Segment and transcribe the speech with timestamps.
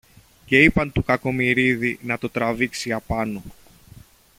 [0.45, 3.41] και είπαν του Κακομοιρίδη να το τραβήξει απάνω